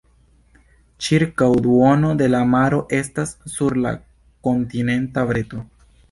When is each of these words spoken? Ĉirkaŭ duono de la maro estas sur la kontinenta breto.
Ĉirkaŭ 1.07 1.49
duono 1.65 2.09
de 2.21 2.29
la 2.31 2.39
maro 2.53 2.79
estas 2.99 3.33
sur 3.57 3.77
la 3.83 3.91
kontinenta 4.49 5.27
breto. 5.33 5.61